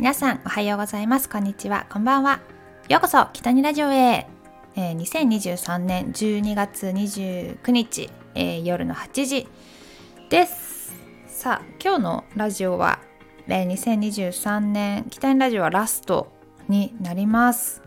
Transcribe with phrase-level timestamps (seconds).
[0.00, 1.28] 皆さんおはようございます。
[1.28, 1.84] こんにちは。
[1.90, 2.40] こんばんは。
[2.88, 4.26] ようこそ北にラジオへ、
[4.74, 9.46] えー、2023年12月29日、えー、夜の8時
[10.30, 10.94] です。
[11.26, 13.00] さあ今日のラジオは、
[13.46, 16.32] えー、2023年北にラジオはラスト
[16.66, 17.82] になります。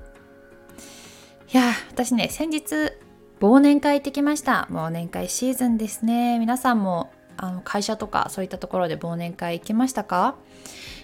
[1.51, 2.91] いや私ね先日
[3.39, 4.67] 忘年会行ってきました。
[4.69, 6.37] 忘年会シーズンですね。
[6.37, 10.35] 皆さんもあの会社とかそういったところで忘年会行きましたか？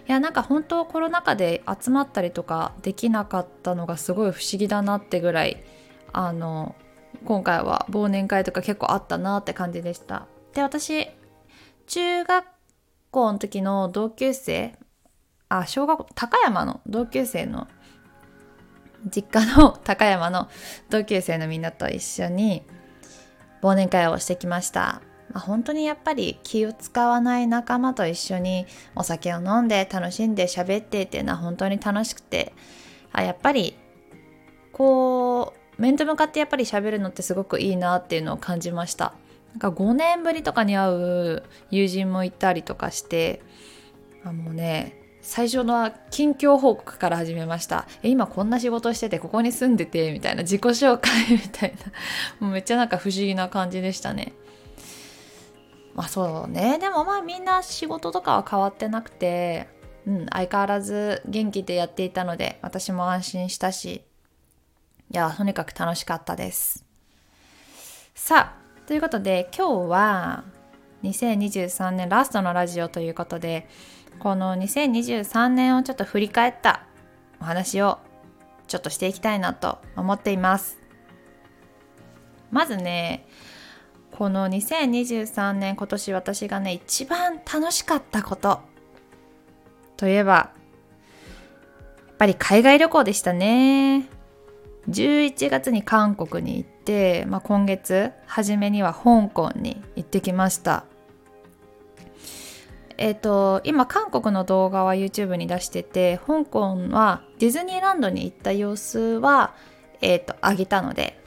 [0.10, 5.64] いやなんか本当コロナ禍で集まったりとかできなかったのがすごい不思議だなってぐらい
[6.12, 6.76] あの
[7.26, 10.26] 今回は忘年会とか結構あったなって感じでした。
[10.56, 11.08] で私
[11.86, 12.46] 中学
[13.12, 14.80] 校の時の同級生
[15.48, 17.68] あ小学校高山の同級生の
[19.16, 20.50] 実家の 高山の
[20.90, 22.66] 同級生のみんなと一緒に
[23.62, 25.04] 忘年会をしてきました。
[25.32, 32.54] まあ、本当にやっぱり気を使わない仲間と一緒にお酒を飲んで楽しんで喋ってっていうのは本当に楽しくて。
[33.12, 33.76] あやっぱり
[34.72, 39.14] こう面と向かってやっぱり喋るのってすごくいいなっていうのを感じました。
[39.54, 43.42] なんか5年ぶりとかに会う友人もいたりとかして
[44.24, 47.88] あもうね最初のは近況報告から始めました。
[48.04, 51.92] え今こんな仕事しててここに住んでてみたいな自己紹介みたいな。
[52.40, 54.34] もうめっちゃなんか不思議な感じでしたね。
[55.94, 56.78] まあそうね。
[56.80, 59.68] でもまあみんな仕事とかは変わってなくて、
[60.06, 64.04] うん、相変わらず元気でやっていたので私も安心したし
[65.12, 66.86] いやとにかく楽しかったです。
[68.16, 70.44] さあということで今日は
[71.04, 73.68] 2023年ラストのラジオということで
[74.20, 76.84] この2023年をちょっと振り返った
[77.42, 78.00] お話を
[78.68, 80.78] ちょっとしていきたいなと思っています。
[82.52, 83.28] まずね
[84.12, 88.62] この2023年今年私がね一番楽しかったこと。
[89.98, 90.54] といえばや
[92.14, 94.10] っぱり海外旅行でしたね。
[94.90, 100.86] 11月に韓国に行って、まあ、今月初めには香港に行ってきました。
[102.98, 109.54] えっ、ー、と今韓国の動画は YouTube に出してて香港はディズニーランドに行った様子は
[110.02, 111.19] えっ、ー、と上げたので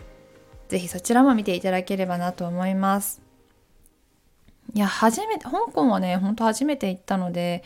[0.72, 3.20] ぜひそちらも見ていただければなと思います。
[4.72, 7.62] いや、初めて、香港はね、ほんと初めて行ったので、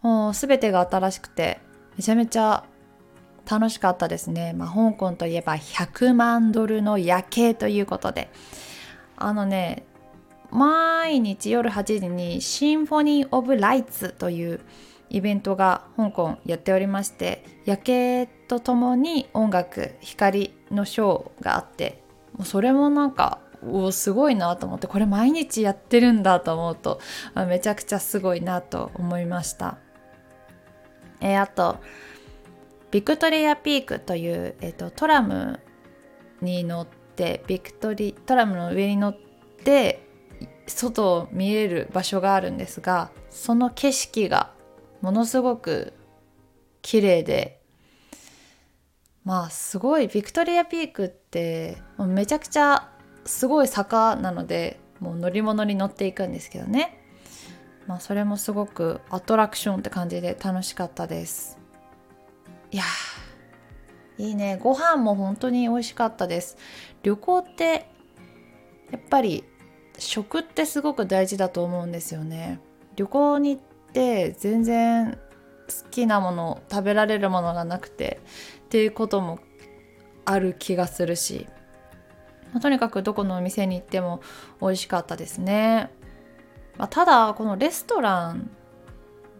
[0.00, 1.58] もう全てが新しくて、
[1.96, 2.64] めちゃめちゃ
[3.50, 4.52] 楽しかったですね。
[4.52, 8.30] まあ、香港といえば100万ドルの夜景ということで、
[9.16, 9.82] あのね、
[10.52, 14.60] 毎日夜8時にシンフォニー・オブ・ライツという
[15.10, 22.05] イベントが香港やっておりまして夜景とともに音楽光のショーがあって
[22.36, 27.00] もうそれもなんかおすごいなと思ってこれ毎日やってるんだと思うと
[27.48, 29.78] めちゃくちゃすごいなと思いました。
[31.20, 31.78] えー、あと
[32.90, 35.60] ビクトリアピークという、えーと、トラム
[36.40, 39.16] に乗ってビクトリトラムの上に乗っ
[39.64, 40.06] て
[40.66, 44.52] 外を見える場所があるんですがその景色が
[45.00, 45.92] ものすごく
[46.82, 47.60] 綺麗で
[49.24, 51.25] まあすごいビクトリアピークって
[51.98, 52.88] めちゃくちゃ
[53.24, 57.02] すごい坂なのでもう乗り物に乗っていくんですけどね。
[57.86, 61.58] まあそれもすごくアトラクションって感じで楽しかったです。
[62.70, 62.84] いや
[64.18, 64.58] いいね。
[64.60, 66.56] ご飯も本当に美味しかったです。
[67.02, 67.88] 旅行って
[68.90, 69.44] やっぱり
[69.98, 72.60] 食ってすごく大事だと思うんですよね。
[72.96, 75.18] 旅行に行って全然
[75.68, 78.20] 好きなもの食べられるものがなくて
[78.64, 79.38] っていうことも
[80.26, 81.46] ある気がするし、
[82.52, 84.20] まあ、とにかくどこのお店に行っても
[84.60, 85.90] 美味しかったですね、
[86.76, 88.50] まあ、ただこのレストラン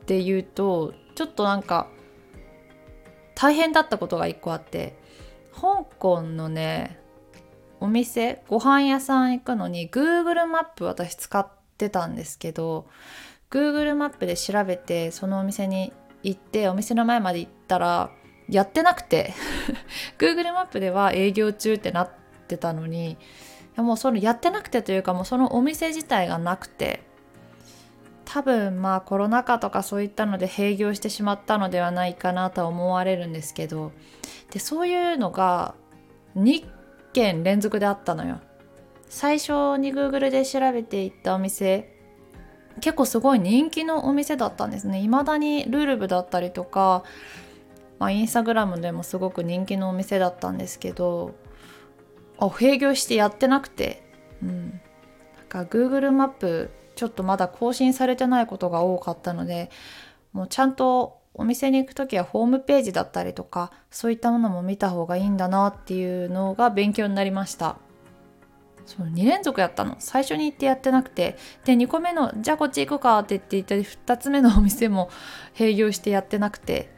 [0.06, 1.88] で言うとちょっとなんか
[3.34, 4.96] 大変だったことが一個あって
[5.52, 6.98] 香港のね
[7.80, 11.46] お店ご飯屋さん行くのに Google マップ私使っ
[11.76, 12.86] てたんですけど
[13.50, 18.10] Google マップで調べてそのお店に行ってお店の前まで行ったら
[18.48, 19.34] やってなくて。
[20.18, 22.10] Google マップでは営業中ってなっ
[22.48, 23.16] てたのに
[23.76, 27.02] もうそのやってなくてというかもうそのお店自体がなくて。
[28.28, 33.92] 多分まあコロナ禍とかそういったので閉業してしまったのではないかなと思われるんですけど。
[34.50, 35.74] でそういうのが
[36.36, 36.66] 2
[37.12, 38.40] 件連続であったのよ。
[39.08, 41.96] 最初に Google で調べていったお店
[42.80, 45.00] 結構すごい人気のお店だったんですね。
[45.00, 47.04] 未だにルールブだったりとか、
[47.98, 51.34] まあ、インスタグラムでもすごく人気のお店だったんですけど
[52.38, 54.02] あ閉業してやってなくて
[54.42, 54.80] うん。
[55.36, 59.70] なんか Google マップちょっとまだ更新されてないことが多かったので
[60.32, 67.76] もうちゃんとお店に行く時はホームページだったりとかそういったものも見た方がいいんだなっていうのが勉強になりました。
[68.86, 69.96] そう2連続やったの。
[69.98, 71.36] 最初に行ってやってなくて。
[71.64, 75.10] で2個目のじゃあこっち行くかって言っていた2つ目のお店も
[75.58, 76.95] 閉業してやってなくて。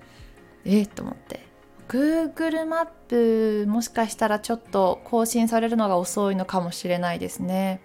[0.64, 1.49] えっ、と思って。
[1.88, 7.81] Google マップもしかしたらちょっと更新されるのが遅いのかもしれないですね。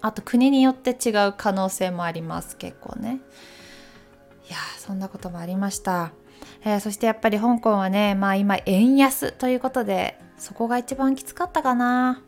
[0.00, 3.20] あと国によって違う可能性もあります結構ね。
[4.48, 6.12] いやそんなこともありました、
[6.62, 12.20] えー、そしてやっぱり香港はねまあ今円安ということでそこが一番きつかったかな。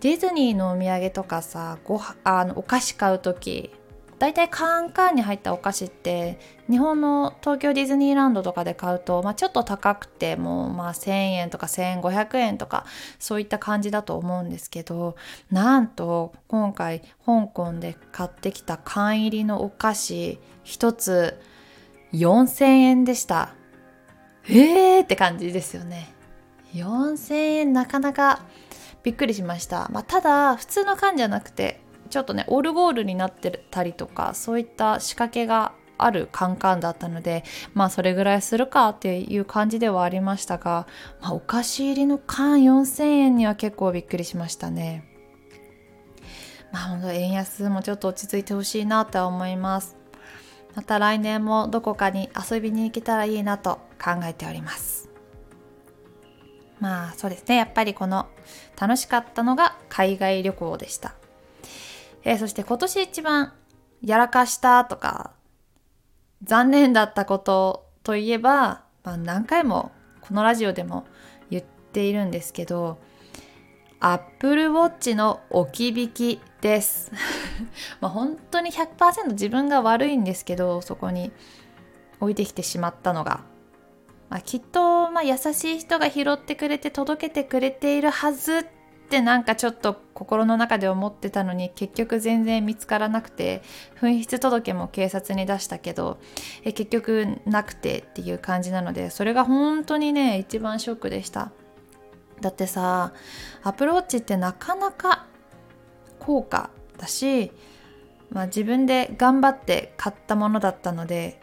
[0.00, 3.72] ディズニーのお土産とかさごあのお菓子買う時
[4.18, 6.38] 大体カーンカーンに入ったお菓子って
[6.68, 12.84] 日本の東京ディズニーランドとかで買うと、まあ、ちょっと高くてもうまあ1000円とか1500円とか
[13.18, 15.16] そういった感じだと思うんですけど
[15.50, 21.40] なんと今回香港で買ってきた缶入りのお菓子1つ
[22.12, 23.54] 4000円でした。
[24.50, 26.14] えーって感じですよね。
[26.74, 28.40] 4000円なかなか
[29.02, 37.44] びっくりしました、まあ、ただ普通の缶じゃなくてちょっとねオルゴールになってたりとかそういった仕掛けがあるカンカンだったので
[37.74, 40.86] まあそれぐらいするかっていう感じではありましたが、
[41.20, 45.04] まあ、お菓子入りの缶4000円には結構びっくりしましたね。
[46.72, 49.96] まあ本当円安もちょっと落ち着いてほしいなとは思います。
[50.74, 55.08] また来年もどこかに遊びに行けたらいいなと考えております。
[56.78, 57.56] まあそうですね。
[57.56, 58.28] やっぱりこの
[58.78, 61.14] 楽しかったのが海外旅行でした。
[62.28, 63.54] えー、そして今年一番
[64.02, 65.32] やらかしたとか
[66.42, 71.06] 残念だったことといえば、まあ、何回もこのラジオでも
[71.50, 72.98] 言っているんですけど
[74.00, 77.10] Apple Watch の置き引きです。
[78.00, 81.32] まあ本当に100%自分が悪いんですけどそこに
[82.20, 83.40] 置いてきてしまったのが、
[84.28, 88.66] まあ、きっと、まあ、優しい人が拾ってくれて届けてくれているはず
[89.08, 93.62] ってなんかちょっと心の中で思ってたのに結局全然見つからなくて
[93.98, 96.18] 紛失届も警察に出したけど
[96.62, 101.52] え結局なくてっていう感じなのでそれが本当にね一番ショックでした。
[102.42, 103.14] だってさ
[103.64, 105.26] アプローチってなかなか
[106.20, 107.50] 高価だし、
[108.30, 111.40] まあ、自分で頑張って買ったものだったので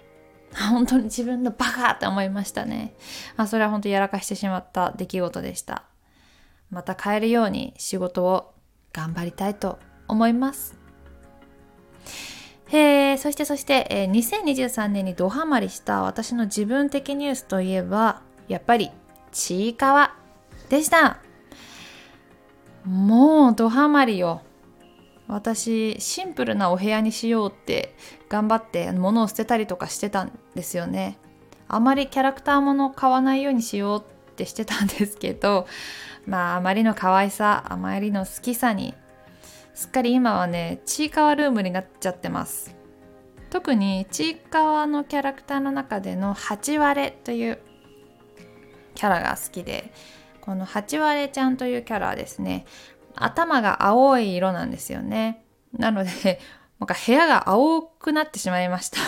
[0.70, 2.96] 本当に自分のバカって思いましたね、
[3.36, 5.84] まあ、それは本当やらかしてしまった出来事でした。
[6.70, 8.54] また変えるように仕事を
[8.94, 10.86] 頑張りたいと思います。
[12.72, 18.92] え、そしてそして、えー、2023年にドハマりした私の自分的ニュースといえばやっぱり
[19.32, 20.16] ちいかわ
[20.70, 21.20] でした
[22.84, 24.42] もうドハマりよ
[25.28, 27.96] 私シンプルなお部屋にしようって
[28.30, 31.18] 頑張って物を捨てたりとかしてたんですよね
[31.68, 35.68] あまりキャラクターもの買わないようにしようってしてたんですけど
[36.25, 38.94] まああまりの可愛さあまりの好きさに
[39.74, 42.75] すっかり今はねちいかわルームになっちゃってます。
[43.50, 47.60] 特にちいかわのキャラクターの中での8割という
[48.95, 49.94] キャラが好きで
[50.42, 52.66] この8割ちゃんというキャラはですね
[53.16, 55.46] 頭が青い色なんですよね。
[55.77, 56.39] なので
[56.79, 59.00] なんか部屋が青くなってしまいました。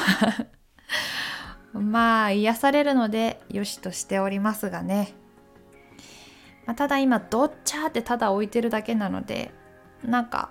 [1.78, 5.14] まあ癒されるのでよしとしておりますがね。
[6.68, 9.52] まあ、ただ今ドッチャーってただ置いてるだけなので
[10.04, 10.50] なんか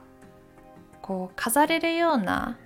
[1.02, 2.58] こう飾れるような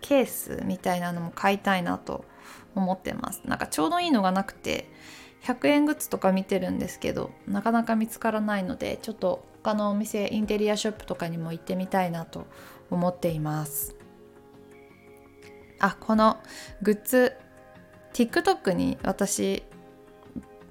[0.00, 2.24] ケースみたいなのも買いたいなと
[2.74, 3.42] 思ってます。
[3.44, 4.90] なんかちょうどいいのがなくて
[5.42, 12.46] 100円グッズとか見てるんですけどなかなか見つからないのでちょっと他のお店インテリアショップとかにも行ってみたいなと
[12.90, 13.94] 思っています。
[15.78, 16.38] あこの
[16.82, 17.36] グッズ
[18.12, 19.62] TikTok に私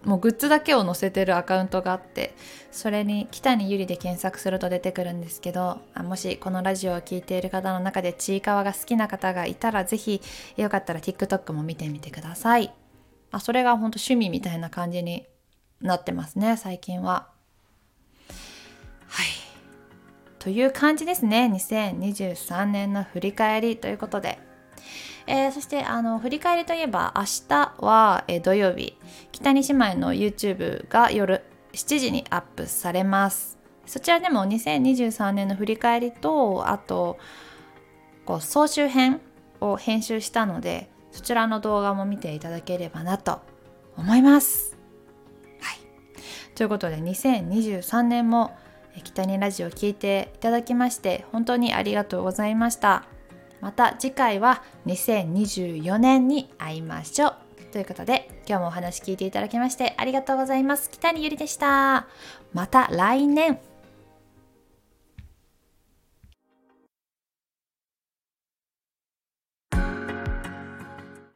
[0.04, 2.34] もうグッズだけを載せてるアカウントがあって
[2.72, 10.22] それに北にゆりで検索すると出てくるんですけどあもしこのラジオを聴いている方の中でちいかわが好きな方がいたらぜひ
[10.56, 12.74] よかったら TikTok も見てみてください。
[13.32, 15.28] あそれが本当趣味みたいな感じに
[15.82, 17.28] なってますね最近は。
[19.08, 19.28] はい。
[20.40, 21.52] という感じですね。
[21.54, 24.49] 2023年の振り返りということで。
[25.30, 28.98] えー、そしてあの振り返りといえば明日は、えー、土曜日
[29.32, 31.44] 北に姉妹の YouTube が夜
[31.74, 37.20] 7時にアップされますそちらでも2023年の振り返りとあと
[38.26, 39.22] こう総集編
[39.62, 43.40] を編集したのでそちらの動画も見ていただければなと
[43.98, 44.78] 思います。
[45.60, 45.78] はい、
[46.56, 48.56] ということで2023年も
[49.04, 53.19] 北にラジオを聴いていただきまして本当にありがとうございました。
[53.62, 57.36] また次回は2024年に会いましょう。
[57.72, 60.90] ということで今日もお話聞いていただきましてありがとうございます。
[60.90, 62.08] 北にゆりでした。
[62.54, 63.60] また来年。